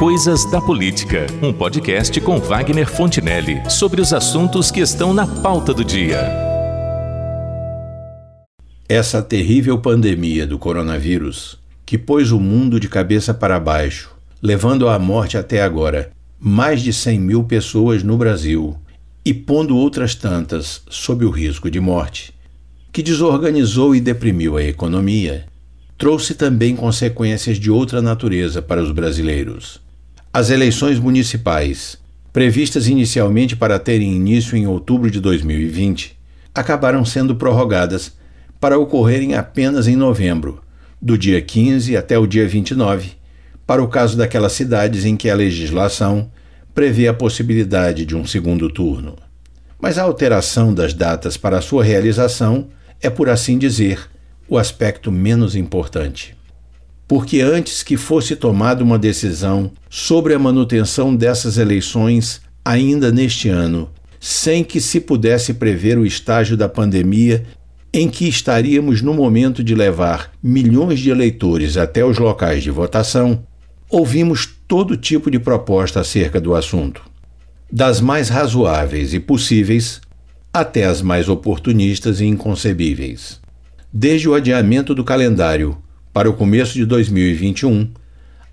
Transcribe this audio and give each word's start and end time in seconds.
Coisas 0.00 0.46
da 0.46 0.62
Política, 0.62 1.26
um 1.42 1.52
podcast 1.52 2.18
com 2.22 2.38
Wagner 2.38 2.90
Fontinelli 2.90 3.60
sobre 3.68 4.00
os 4.00 4.14
assuntos 4.14 4.70
que 4.70 4.80
estão 4.80 5.12
na 5.12 5.26
pauta 5.26 5.74
do 5.74 5.84
dia. 5.84 6.26
Essa 8.88 9.20
terrível 9.20 9.76
pandemia 9.76 10.46
do 10.46 10.58
coronavírus, 10.58 11.58
que 11.84 11.98
pôs 11.98 12.32
o 12.32 12.40
mundo 12.40 12.80
de 12.80 12.88
cabeça 12.88 13.34
para 13.34 13.60
baixo, 13.60 14.10
levando 14.40 14.88
à 14.88 14.98
morte 14.98 15.36
até 15.36 15.60
agora 15.60 16.10
mais 16.40 16.80
de 16.80 16.94
100 16.94 17.20
mil 17.20 17.44
pessoas 17.44 18.02
no 18.02 18.16
Brasil 18.16 18.74
e 19.22 19.34
pondo 19.34 19.76
outras 19.76 20.14
tantas 20.14 20.80
sob 20.88 21.26
o 21.26 21.30
risco 21.30 21.70
de 21.70 21.78
morte, 21.78 22.32
que 22.90 23.02
desorganizou 23.02 23.94
e 23.94 24.00
deprimiu 24.00 24.56
a 24.56 24.64
economia, 24.64 25.44
trouxe 25.98 26.34
também 26.34 26.74
consequências 26.74 27.58
de 27.58 27.70
outra 27.70 28.00
natureza 28.00 28.62
para 28.62 28.82
os 28.82 28.92
brasileiros. 28.92 29.89
As 30.32 30.48
eleições 30.48 30.96
municipais, 30.96 31.98
previstas 32.32 32.86
inicialmente 32.86 33.56
para 33.56 33.80
terem 33.80 34.14
início 34.14 34.56
em 34.56 34.64
outubro 34.64 35.10
de 35.10 35.20
2020, 35.20 36.16
acabaram 36.54 37.04
sendo 37.04 37.34
prorrogadas 37.34 38.12
para 38.60 38.78
ocorrerem 38.78 39.34
apenas 39.34 39.88
em 39.88 39.96
novembro, 39.96 40.62
do 41.02 41.18
dia 41.18 41.42
15 41.42 41.96
até 41.96 42.16
o 42.16 42.28
dia 42.28 42.46
29, 42.46 43.10
para 43.66 43.82
o 43.82 43.88
caso 43.88 44.16
daquelas 44.16 44.52
cidades 44.52 45.04
em 45.04 45.16
que 45.16 45.28
a 45.28 45.34
legislação 45.34 46.30
prevê 46.72 47.08
a 47.08 47.14
possibilidade 47.14 48.06
de 48.06 48.14
um 48.14 48.24
segundo 48.24 48.70
turno. 48.70 49.16
Mas 49.80 49.98
a 49.98 50.04
alteração 50.04 50.72
das 50.72 50.94
datas 50.94 51.36
para 51.36 51.60
sua 51.60 51.82
realização 51.82 52.68
é, 53.02 53.10
por 53.10 53.28
assim 53.28 53.58
dizer, 53.58 54.08
o 54.48 54.56
aspecto 54.56 55.10
menos 55.10 55.56
importante. 55.56 56.36
Porque 57.10 57.40
antes 57.40 57.82
que 57.82 57.96
fosse 57.96 58.36
tomada 58.36 58.84
uma 58.84 58.96
decisão 58.96 59.72
sobre 59.88 60.32
a 60.32 60.38
manutenção 60.38 61.16
dessas 61.16 61.58
eleições 61.58 62.40
ainda 62.64 63.10
neste 63.10 63.48
ano, 63.48 63.90
sem 64.20 64.62
que 64.62 64.80
se 64.80 65.00
pudesse 65.00 65.54
prever 65.54 65.98
o 65.98 66.06
estágio 66.06 66.56
da 66.56 66.68
pandemia 66.68 67.42
em 67.92 68.08
que 68.08 68.28
estaríamos 68.28 69.02
no 69.02 69.12
momento 69.12 69.64
de 69.64 69.74
levar 69.74 70.30
milhões 70.40 71.00
de 71.00 71.10
eleitores 71.10 71.76
até 71.76 72.04
os 72.04 72.16
locais 72.16 72.62
de 72.62 72.70
votação, 72.70 73.42
ouvimos 73.90 74.48
todo 74.68 74.96
tipo 74.96 75.32
de 75.32 75.40
proposta 75.40 75.98
acerca 75.98 76.40
do 76.40 76.54
assunto, 76.54 77.02
das 77.72 78.00
mais 78.00 78.28
razoáveis 78.28 79.12
e 79.14 79.18
possíveis 79.18 80.00
até 80.52 80.84
as 80.84 81.02
mais 81.02 81.28
oportunistas 81.28 82.20
e 82.20 82.26
inconcebíveis. 82.26 83.40
Desde 83.92 84.28
o 84.28 84.34
adiamento 84.34 84.94
do 84.94 85.02
calendário 85.02 85.76
para 86.12 86.28
o 86.28 86.32
começo 86.32 86.74
de 86.74 86.84
2021 86.84 87.90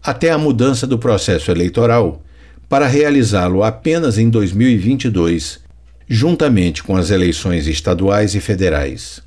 até 0.03 0.31
a 0.31 0.37
mudança 0.37 0.85
do 0.85 0.97
processo 0.97 1.51
eleitoral 1.51 2.21
para 2.69 2.87
realizá-lo 2.87 3.63
apenas 3.63 4.17
em 4.17 4.29
2022, 4.29 5.59
juntamente 6.07 6.83
com 6.83 6.95
as 6.95 7.09
eleições 7.09 7.67
estaduais 7.67 8.35
e 8.35 8.39
federais. 8.39 9.21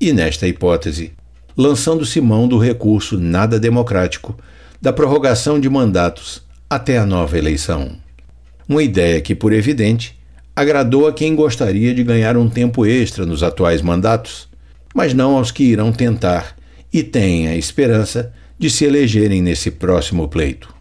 E 0.00 0.12
nesta 0.12 0.46
hipótese, 0.46 1.12
lançando-se 1.56 2.20
mão 2.20 2.46
do 2.46 2.58
recurso 2.58 3.18
nada 3.18 3.58
democrático 3.58 4.36
da 4.80 4.92
prorrogação 4.92 5.58
de 5.58 5.68
mandatos 5.68 6.42
até 6.68 6.98
a 6.98 7.06
nova 7.06 7.38
eleição. 7.38 7.96
Uma 8.68 8.82
ideia 8.82 9.20
que, 9.20 9.34
por 9.34 9.52
evidente, 9.52 10.18
agradou 10.54 11.06
a 11.06 11.12
quem 11.12 11.34
gostaria 11.34 11.94
de 11.94 12.02
ganhar 12.02 12.36
um 12.36 12.48
tempo 12.48 12.84
extra 12.84 13.24
nos 13.24 13.42
atuais 13.42 13.80
mandatos 13.80 14.48
mas 14.96 15.12
não 15.12 15.36
aos 15.36 15.50
que 15.50 15.62
irão 15.62 15.92
tentar 15.92 16.55
e 16.96 17.02
têm 17.02 17.46
a 17.46 17.54
esperança 17.54 18.32
de 18.58 18.70
se 18.70 18.86
elegerem 18.86 19.42
nesse 19.42 19.70
próximo 19.70 20.26
pleito. 20.28 20.74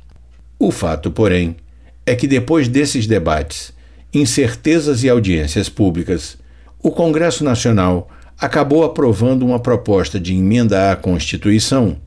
O 0.57 0.71
fato, 0.71 1.11
porém, 1.11 1.57
é 2.05 2.15
que 2.15 2.25
depois 2.25 2.69
desses 2.69 3.05
debates, 3.05 3.73
incertezas 4.13 5.03
e 5.03 5.09
audiências 5.09 5.67
públicas, 5.67 6.37
o 6.81 6.89
Congresso 6.89 7.43
Nacional 7.43 8.09
acabou 8.39 8.85
aprovando 8.85 9.45
uma 9.45 9.59
proposta 9.59 10.17
de 10.17 10.33
emenda 10.33 10.89
à 10.89 10.95
Constituição, 10.95 11.97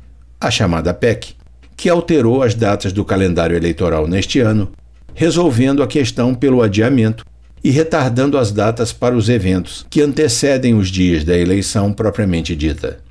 a 0.41 0.51
chamada 0.51 0.95
PEC, 0.95 1.35
que 1.77 1.91
alterou 1.91 2.43
as 2.43 2.55
datas 2.55 2.95
do 2.95 3.05
calendário 3.05 3.59
eleitoral 3.59 4.09
neste 4.09 4.41
ano, 4.41 4.73
resolvendo 5.15 5.83
a 5.83 5.87
questão 5.87 6.35
pelo 6.35 6.63
adiamento 6.63 7.27
e 7.63 7.69
retardando 7.69 8.39
as 8.39 8.53
datas 8.53 8.91
para 8.91 9.15
os 9.15 9.29
eventos 9.29 9.85
que 9.91 10.01
antecedem 10.01 10.73
os 10.73 10.89
dias 10.89 11.25
da 11.25 11.37
eleição 11.37 11.93
propriamente 11.93 12.57
dita. 12.57 13.07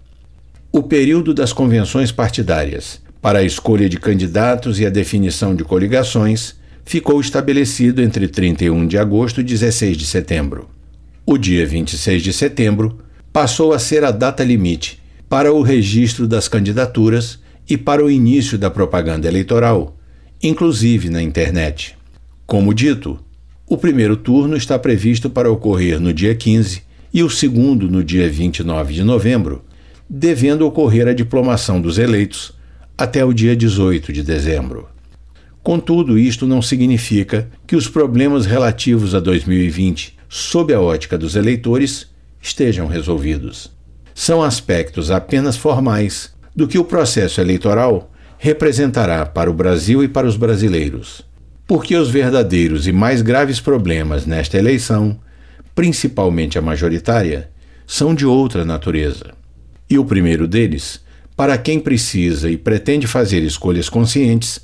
O 0.78 0.84
período 0.84 1.34
das 1.34 1.52
convenções 1.52 2.12
partidárias 2.12 3.02
para 3.20 3.40
a 3.40 3.44
escolha 3.44 3.90
de 3.90 3.98
candidatos 3.98 4.80
e 4.80 4.86
a 4.86 4.92
definição 4.92 5.56
de 5.56 5.64
coligações 5.64 6.54
ficou 6.86 7.20
estabelecido 7.20 8.00
entre 8.00 8.28
31 8.28 8.86
de 8.86 8.96
agosto 8.96 9.42
e 9.42 9.44
16 9.44 9.98
de 9.98 10.06
setembro. 10.06 10.70
O 11.26 11.36
dia 11.36 11.66
26 11.66 12.22
de 12.22 12.32
setembro 12.32 13.00
passou 13.34 13.74
a 13.74 13.80
ser 13.80 14.04
a 14.04 14.12
data 14.12 14.44
limite 14.44 15.02
para 15.28 15.52
o 15.52 15.64
registro 15.64 16.28
das 16.28 16.48
candidaturas 16.48 17.40
e 17.68 17.76
para 17.76 18.06
o 18.06 18.12
início 18.12 18.56
da 18.56 18.70
propaganda 18.70 19.28
eleitoral, 19.28 19.98
inclusive 20.44 21.10
na 21.10 21.24
internet. 21.24 21.98
Como 22.46 22.72
dito, 22.72 23.20
o 23.66 23.80
primeiro 23.80 24.16
turno 24.16 24.56
está 24.56 24.78
previsto 24.78 25.28
para 25.28 25.52
ocorrer 25.52 26.00
no 26.00 26.14
dia 26.14 26.36
15 26.36 26.84
e 27.12 27.24
o 27.24 27.32
segundo 27.32 27.90
no 27.90 28.04
dia 28.04 28.30
29 28.30 28.94
de 28.94 29.04
novembro, 29.04 29.66
devendo 30.10 30.66
ocorrer 30.66 31.08
a 31.08 31.14
diplomação 31.14 31.82
dos 31.82 31.98
eleitos 31.98 32.54
até 32.98 33.24
o 33.24 33.34
dia 33.34 33.56
18 33.56 34.12
de 34.12 34.24
dezembro. 34.24 34.88
Contudo, 35.62 36.18
isto 36.18 36.48
não 36.48 36.62
significa 36.62 37.50
que 37.66 37.76
os 37.76 37.88
problemas 37.88 38.46
relativos 38.46 39.14
a 39.14 39.20
2020, 39.20 40.18
sob 40.30 40.74
a 40.74 40.80
ótica 40.80 41.18
dos 41.18 41.36
eleitores, 41.36 42.08
estejam 42.42 42.88
resolvidos. 42.88 43.72
São 44.16 44.42
aspectos 44.42 45.12
apenas 45.12 45.58
formais 45.58 46.34
do 46.56 46.68
que 46.68 46.80
o 46.80 46.86
processo 46.86 47.42
eleitoral 47.42 48.12
representará 48.38 49.26
para 49.26 49.50
o 49.50 49.54
Brasil 49.54 50.04
e 50.04 50.08
para 50.08 50.28
os 50.28 50.38
brasileiros 50.38 51.28
porque 51.68 51.98
os 51.98 52.10
verdadeiros 52.10 52.88
e 52.88 52.94
mais 52.94 53.22
graves 53.22 53.60
problemas 53.60 54.26
nesta 54.26 54.58
eleição, 54.58 55.20
principalmente 55.76 56.58
a 56.58 56.62
majoritária, 56.62 57.52
são 57.86 58.16
de 58.16 58.26
outra 58.26 58.64
natureza. 58.64 59.34
E 59.90 59.98
o 59.98 60.06
primeiro 60.06 60.48
deles, 60.48 61.00
para 61.36 61.58
quem 61.58 61.80
precisa 61.80 62.50
e 62.50 62.58
pretende 62.58 63.08
fazer 63.08 63.42
escolhas 63.44 63.88
conscientes, 63.88 64.60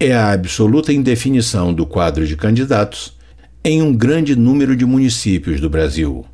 é 0.00 0.12
a 0.12 0.32
absoluta 0.32 0.92
indefinição 0.92 1.72
do 1.72 1.86
quadro 1.86 2.26
de 2.26 2.36
candidatos 2.36 3.16
em 3.64 3.80
um 3.80 3.94
grande 3.94 4.34
número 4.34 4.74
de 4.74 4.84
municípios 4.84 5.60
do 5.60 5.70
Brasil. 5.70 6.26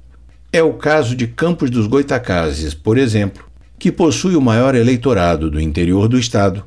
É 0.53 0.63
o 0.63 0.73
caso 0.73 1.15
de 1.15 1.27
Campos 1.27 1.71
dos 1.71 1.87
Goitacazes, 1.87 2.75
por 2.75 2.99
exemplo, 2.99 3.45
que 3.79 3.93
possui 3.93 4.35
o 4.35 4.41
maior 4.41 4.75
eleitorado 4.75 5.51
do 5.51 5.61
interior 5.61 6.09
do 6.09 6.19
estado, 6.19 6.65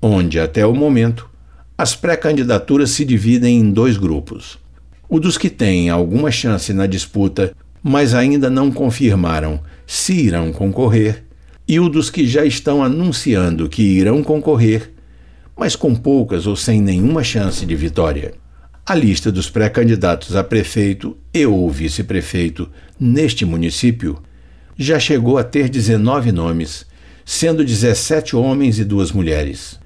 onde, 0.00 0.38
até 0.40 0.64
o 0.64 0.74
momento, 0.74 1.28
as 1.76 1.94
pré-candidaturas 1.94 2.90
se 2.90 3.04
dividem 3.04 3.58
em 3.58 3.70
dois 3.70 3.96
grupos. 3.96 4.58
O 5.08 5.20
dos 5.20 5.36
que 5.36 5.50
têm 5.50 5.90
alguma 5.90 6.30
chance 6.30 6.72
na 6.72 6.86
disputa, 6.86 7.52
mas 7.82 8.14
ainda 8.14 8.48
não 8.48 8.70
confirmaram 8.70 9.60
se 9.86 10.12
irão 10.12 10.52
concorrer, 10.52 11.24
e 11.68 11.80
o 11.80 11.88
dos 11.88 12.10
que 12.10 12.26
já 12.26 12.44
estão 12.44 12.82
anunciando 12.82 13.68
que 13.68 13.82
irão 13.82 14.22
concorrer, 14.22 14.92
mas 15.56 15.74
com 15.74 15.94
poucas 15.94 16.46
ou 16.46 16.54
sem 16.54 16.80
nenhuma 16.80 17.24
chance 17.24 17.64
de 17.64 17.74
vitória. 17.74 18.34
A 18.84 18.94
lista 18.94 19.32
dos 19.32 19.50
pré-candidatos 19.50 20.36
a 20.36 20.44
prefeito 20.44 21.16
e 21.34 21.44
ou 21.44 21.68
vice-prefeito 21.70 22.68
neste 23.00 23.44
município 23.44 24.22
já 24.78 25.00
chegou 25.00 25.38
a 25.38 25.44
ter 25.44 25.68
19 25.68 26.30
nomes, 26.30 26.86
sendo 27.24 27.64
17 27.64 28.36
homens 28.36 28.78
e 28.78 28.84
duas 28.84 29.10
mulheres. 29.10 29.80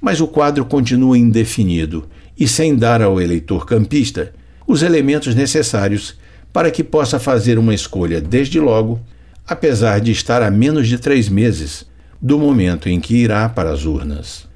Mas 0.00 0.20
o 0.20 0.28
quadro 0.28 0.64
continua 0.64 1.18
indefinido 1.18 2.08
e 2.38 2.48
sem 2.48 2.74
dar 2.74 3.02
ao 3.02 3.20
eleitor 3.20 3.66
campista 3.66 4.32
os 4.66 4.82
elementos 4.82 5.34
necessários 5.34 6.16
para 6.52 6.70
que 6.70 6.84
possa 6.84 7.18
fazer 7.18 7.58
uma 7.58 7.74
escolha 7.74 8.20
desde 8.20 8.58
logo, 8.60 9.00
apesar 9.48 10.00
de 10.00 10.12
estar 10.12 10.42
a 10.42 10.50
menos 10.50 10.86
de 10.86 10.98
três 10.98 11.28
meses 11.28 11.86
do 12.20 12.38
momento 12.38 12.88
em 12.88 13.00
que 13.00 13.16
irá 13.16 13.48
para 13.48 13.72
as 13.72 13.84
urnas. 13.84 14.46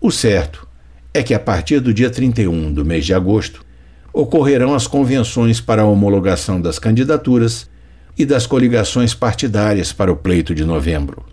O 0.00 0.10
certo 0.10 0.66
é 1.12 1.22
que 1.22 1.34
a 1.34 1.40
partir 1.40 1.80
do 1.80 1.92
dia 1.92 2.08
31 2.08 2.72
do 2.72 2.84
mês 2.84 3.04
de 3.04 3.12
agosto 3.12 3.64
ocorrerão 4.12 4.74
as 4.74 4.86
convenções 4.86 5.60
para 5.60 5.82
a 5.82 5.86
homologação 5.86 6.60
das 6.60 6.78
candidaturas 6.78 7.68
e 8.16 8.24
das 8.24 8.46
coligações 8.46 9.12
partidárias 9.12 9.92
para 9.92 10.12
o 10.12 10.16
pleito 10.16 10.54
de 10.54 10.64
novembro. 10.64 11.24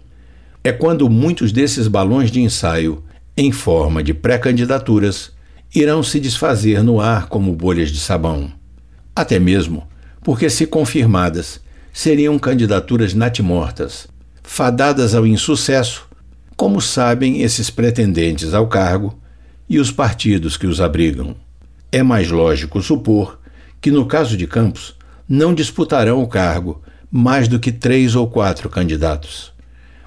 É 0.64 0.72
quando 0.72 1.10
muitos 1.10 1.52
desses 1.52 1.88
balões 1.88 2.32
de 2.32 2.42
ensaio 2.42 3.04
em 3.36 3.52
forma 3.52 4.04
de 4.04 4.14
pré-candidaturas, 4.14 5.32
irão 5.74 6.04
se 6.04 6.20
desfazer 6.20 6.84
no 6.84 7.02
ar 7.02 7.28
como 7.28 7.54
bolhas 7.54 7.90
de 7.90 8.00
sabão. 8.00 8.52
Até 9.16 9.40
mesmo 9.40 9.88
porque, 10.24 10.50
se 10.50 10.66
confirmadas, 10.66 11.60
seriam 11.94 12.40
candidaturas 12.40 13.14
natimortas, 13.14 14.08
fadadas 14.42 15.14
ao 15.14 15.28
insucesso, 15.28 16.08
como 16.58 16.82
sabem 16.82 17.44
esses 17.44 17.70
pretendentes 17.70 18.56
ao 18.56 18.68
cargo, 18.68 19.18
e 19.70 19.80
os 19.80 19.92
partidos 19.92 20.58
que 20.58 20.66
os 20.66 20.82
abrigam. 20.82 21.36
É 21.92 22.02
mais 22.02 22.32
lógico 22.32 22.82
supor 22.82 23.40
que, 23.80 23.92
no 23.92 24.08
caso 24.08 24.36
de 24.36 24.48
Campos, 24.48 24.96
não 25.30 25.54
disputarão 25.54 26.22
o 26.22 26.28
cargo 26.28 26.82
mais 27.12 27.48
do 27.48 27.60
que 27.60 27.72
três 27.72 28.16
ou 28.16 28.28
quatro 28.28 28.70
candidatos. 28.70 29.54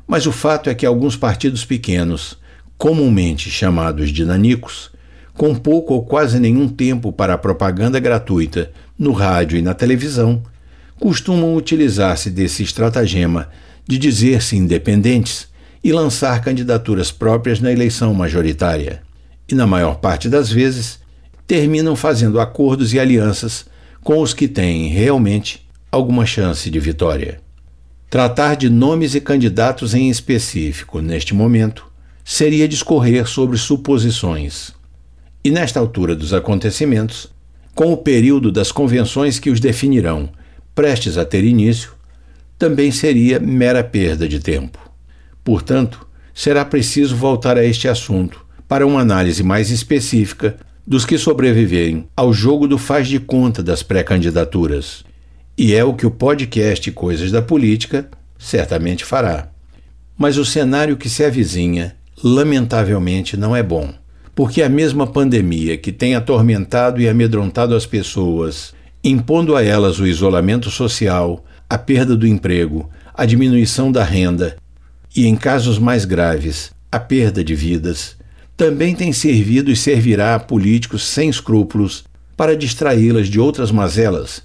Mas 0.07 0.27
o 0.27 0.33
fato 0.33 0.69
é 0.69 0.75
que 0.75 0.85
alguns 0.85 1.17
partidos 1.17 1.65
pequenos, 1.65 2.37
comumente 2.77 3.49
chamados 3.49 4.11
de 4.11 4.25
nanicos, 4.25 4.91
com 5.35 5.55
pouco 5.55 5.95
ou 5.95 6.05
quase 6.05 6.41
nenhum 6.41 6.69
tempo 6.69 7.13
para 7.13 7.35
a 7.35 7.39
propaganda 7.39 8.01
gratuita 8.01 8.73
no 8.99 9.13
rádio 9.13 9.57
e 9.57 9.63
na 9.63 9.73
televisão, 9.73 10.43
costumam 11.01 11.55
utilizar-se 11.55 12.31
desse 12.31 12.63
estratagema 12.63 13.49
de 13.87 13.99
dizer-se 13.99 14.57
independentes 14.57 15.49
e 15.83 15.93
lançar 15.93 16.41
candidaturas 16.43 17.11
próprias 17.13 17.61
na 17.61 17.71
eleição 17.71 18.13
majoritária. 18.13 19.03
E, 19.49 19.55
na 19.55 19.67
maior 19.67 19.97
parte 19.97 20.29
das 20.29 20.51
vezes, 20.51 20.99
terminam 21.47 21.95
fazendo 21.95 22.41
acordos 22.41 22.93
e 22.93 22.99
alianças 22.99 23.67
com 24.03 24.21
os 24.21 24.35
que 24.35 24.49
têm 24.49 24.89
realmente 24.89 25.67
alguma 25.91 26.27
chance 26.27 26.69
de 26.69 26.81
vitória. 26.81 27.41
Tratar 28.11 28.55
de 28.55 28.69
nomes 28.69 29.15
e 29.15 29.21
candidatos 29.21 29.95
em 29.95 30.11
específico 30.11 31.01
neste 31.01 31.35
momento 31.35 31.87
seria 32.25 32.67
discorrer 32.67 33.27
sobre 33.27 33.57
suposições. 33.57 34.73
E 35.45 35.51
nesta 35.51 35.79
altura 35.79 36.17
dos 36.17 36.33
acontecimentos, 36.35 37.29
com 37.75 37.93
o 37.93 37.97
período 37.97 38.51
das 38.51 38.73
convenções 38.73 39.39
que 39.39 39.51
os 39.51 39.61
definirão 39.61 40.29
prestes 40.77 41.17
a 41.17 41.25
ter 41.25 41.43
início, 41.43 41.93
também 42.59 42.93
seria 42.93 43.41
mera 43.41 43.83
perda 43.83 44.29
de 44.29 44.39
tempo. 44.39 44.79
Portanto, 45.43 46.07
será 46.35 46.67
preciso 46.67 47.17
voltar 47.17 47.57
a 47.57 47.65
este 47.65 47.89
assunto 47.89 48.45
para 48.69 48.87
uma 48.87 49.01
análise 49.01 49.43
mais 49.43 49.71
específica 49.71 50.57
dos 50.87 51.07
que 51.07 51.17
sobreviverem 51.17 52.07
ao 52.15 52.31
jogo 52.31 52.69
do 52.69 52.77
faz 52.77 53.09
de 53.09 53.19
conta 53.19 53.63
das 53.63 53.83
pré-candidaturas. 53.83 55.03
E 55.57 55.75
é 55.75 55.83
o 55.83 55.95
que 55.95 56.07
o 56.07 56.11
podcast 56.11 56.93
Coisas 56.93 57.33
da 57.33 57.41
Política 57.41 58.09
certamente 58.39 59.03
fará. 59.03 59.49
Mas 60.19 60.37
o 60.37 60.45
cenário 60.45 60.99
que 60.99 61.09
se 61.09 61.25
avizinha, 61.25 61.97
lamentavelmente, 62.23 63.35
não 63.35 63.57
é 63.57 63.63
bom, 63.63 63.95
porque 64.35 64.61
a 64.63 64.69
mesma 64.69 65.07
pandemia 65.07 65.79
que 65.79 65.91
tem 65.91 66.15
atormentado 66.15 67.01
e 67.01 67.09
amedrontado 67.09 67.75
as 67.75 67.87
pessoas, 67.87 68.76
impondo 69.09 69.55
a 69.55 69.63
elas 69.63 70.01
o 70.01 70.07
isolamento 70.07 70.71
social, 70.71 71.45
a 71.71 71.79
perda 71.79 72.17
do 72.17 72.27
emprego, 72.27 72.91
a 73.15 73.25
diminuição 73.25 73.93
da 73.93 74.03
renda 74.03 74.57
e, 75.15 75.27
em 75.27 75.37
casos 75.37 75.79
mais 75.79 76.05
graves, 76.05 76.73
a 76.91 76.99
perda 76.99 77.45
de 77.45 77.55
vidas, 77.55 78.17
também 78.57 78.95
tem 78.95 79.13
servido 79.13 79.71
e 79.71 79.77
servirá 79.77 80.35
a 80.35 80.41
políticos 80.41 81.07
sem 81.07 81.29
escrúpulos 81.29 82.05
para 82.37 82.57
distraí-las 82.57 83.29
de 83.29 83.39
outras 83.39 83.71
mazelas 83.71 84.43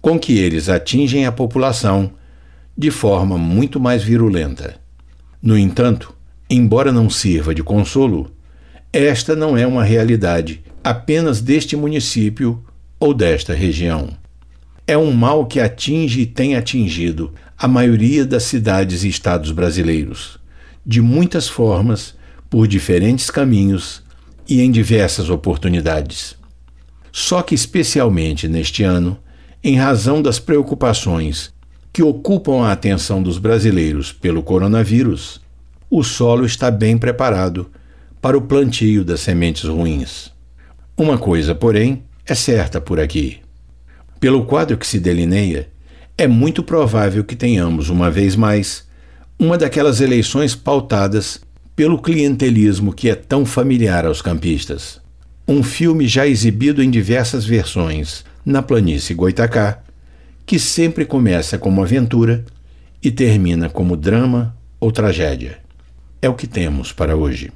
com 0.00 0.18
que 0.18 0.38
eles 0.38 0.68
atingem 0.68 1.24
a 1.24 1.32
população 1.32 2.12
de 2.76 2.90
forma 2.90 3.38
muito 3.38 3.80
mais 3.80 4.02
virulenta. 4.02 4.76
No 5.42 5.56
entanto, 5.56 6.14
embora 6.48 6.92
não 6.92 7.08
sirva 7.08 7.54
de 7.54 7.62
consolo, 7.62 8.30
esta 8.92 9.34
não 9.34 9.56
é 9.56 9.66
uma 9.66 9.82
realidade 9.82 10.62
apenas 10.84 11.40
deste 11.40 11.74
município 11.74 12.62
ou 13.04 13.12
desta 13.12 13.52
região. 13.52 14.08
É 14.86 14.96
um 14.96 15.12
mal 15.12 15.44
que 15.44 15.60
atinge 15.60 16.22
e 16.22 16.26
tem 16.26 16.56
atingido 16.56 17.34
a 17.58 17.68
maioria 17.68 18.24
das 18.24 18.44
cidades 18.44 19.04
e 19.04 19.08
estados 19.08 19.50
brasileiros, 19.50 20.38
de 20.86 21.02
muitas 21.02 21.46
formas 21.46 22.14
por 22.48 22.66
diferentes 22.66 23.28
caminhos 23.28 24.02
e 24.48 24.62
em 24.62 24.70
diversas 24.70 25.28
oportunidades. 25.28 26.34
Só 27.12 27.42
que, 27.42 27.54
especialmente 27.54 28.48
neste 28.48 28.82
ano, 28.82 29.18
em 29.62 29.76
razão 29.76 30.22
das 30.22 30.38
preocupações 30.38 31.52
que 31.92 32.02
ocupam 32.02 32.62
a 32.62 32.72
atenção 32.72 33.22
dos 33.22 33.36
brasileiros 33.36 34.12
pelo 34.12 34.42
coronavírus, 34.42 35.42
o 35.90 36.02
solo 36.02 36.46
está 36.46 36.70
bem 36.70 36.96
preparado 36.96 37.70
para 38.22 38.38
o 38.38 38.40
plantio 38.40 39.04
das 39.04 39.20
sementes 39.20 39.64
ruins. 39.64 40.32
Uma 40.96 41.18
coisa, 41.18 41.54
porém, 41.54 42.02
é 42.26 42.34
certa 42.34 42.80
por 42.80 42.98
aqui. 42.98 43.38
Pelo 44.18 44.44
quadro 44.46 44.78
que 44.78 44.86
se 44.86 44.98
delineia, 44.98 45.68
é 46.16 46.26
muito 46.26 46.62
provável 46.62 47.22
que 47.24 47.36
tenhamos, 47.36 47.90
uma 47.90 48.10
vez 48.10 48.34
mais, 48.36 48.86
uma 49.38 49.58
daquelas 49.58 50.00
eleições 50.00 50.54
pautadas 50.54 51.40
pelo 51.76 52.00
clientelismo 52.00 52.92
que 52.92 53.10
é 53.10 53.14
tão 53.14 53.44
familiar 53.44 54.06
aos 54.06 54.22
campistas. 54.22 55.00
Um 55.46 55.62
filme 55.62 56.06
já 56.06 56.26
exibido 56.26 56.82
em 56.82 56.90
diversas 56.90 57.44
versões 57.44 58.24
na 58.46 58.62
planície 58.62 59.14
Goitacá, 59.14 59.82
que 60.46 60.58
sempre 60.58 61.04
começa 61.04 61.58
como 61.58 61.82
aventura 61.82 62.44
e 63.02 63.10
termina 63.10 63.68
como 63.68 63.96
drama 63.96 64.56
ou 64.80 64.90
tragédia. 64.90 65.58
É 66.22 66.28
o 66.28 66.34
que 66.34 66.46
temos 66.46 66.92
para 66.92 67.16
hoje. 67.16 67.52